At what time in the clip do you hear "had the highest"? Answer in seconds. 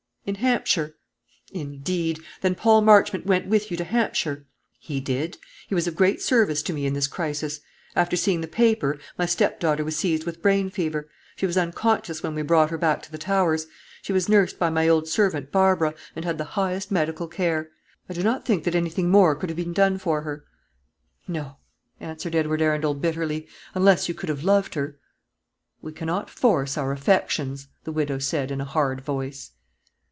16.23-16.91